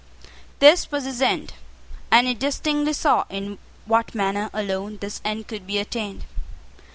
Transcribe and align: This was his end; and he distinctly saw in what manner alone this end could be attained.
This 0.57 0.89
was 0.89 1.03
his 1.05 1.21
end; 1.21 1.53
and 2.09 2.25
he 2.25 2.33
distinctly 2.33 2.93
saw 2.93 3.25
in 3.29 3.59
what 3.85 4.15
manner 4.15 4.49
alone 4.51 4.97
this 4.97 5.21
end 5.23 5.47
could 5.47 5.67
be 5.67 5.77
attained. 5.77 6.23